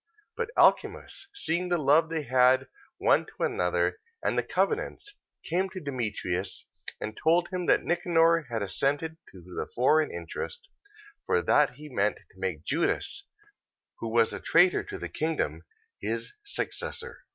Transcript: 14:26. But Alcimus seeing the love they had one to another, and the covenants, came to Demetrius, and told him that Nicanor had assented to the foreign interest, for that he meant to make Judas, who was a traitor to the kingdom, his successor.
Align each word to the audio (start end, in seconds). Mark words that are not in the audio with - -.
14:26. 0.00 0.06
But 0.46 0.50
Alcimus 0.56 1.26
seeing 1.34 1.68
the 1.68 1.76
love 1.76 2.08
they 2.08 2.22
had 2.22 2.68
one 2.96 3.26
to 3.26 3.42
another, 3.42 3.98
and 4.22 4.38
the 4.38 4.42
covenants, 4.42 5.12
came 5.44 5.68
to 5.68 5.78
Demetrius, 5.78 6.64
and 7.02 7.14
told 7.14 7.48
him 7.48 7.66
that 7.66 7.82
Nicanor 7.84 8.46
had 8.50 8.62
assented 8.62 9.18
to 9.30 9.42
the 9.42 9.66
foreign 9.74 10.10
interest, 10.10 10.70
for 11.26 11.42
that 11.42 11.72
he 11.72 11.90
meant 11.90 12.16
to 12.16 12.38
make 12.40 12.64
Judas, 12.64 13.24
who 13.98 14.08
was 14.08 14.32
a 14.32 14.40
traitor 14.40 14.82
to 14.84 14.96
the 14.96 15.10
kingdom, 15.10 15.64
his 16.00 16.32
successor. 16.46 17.26